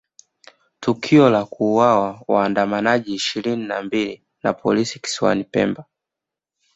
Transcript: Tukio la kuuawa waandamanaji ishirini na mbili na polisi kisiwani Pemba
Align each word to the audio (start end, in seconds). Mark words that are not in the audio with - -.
Tukio 0.79 1.29
la 1.29 1.45
kuuawa 1.45 2.23
waandamanaji 2.27 3.13
ishirini 3.13 3.67
na 3.67 3.81
mbili 3.81 4.23
na 4.43 4.53
polisi 4.53 4.99
kisiwani 4.99 5.43
Pemba 5.43 5.85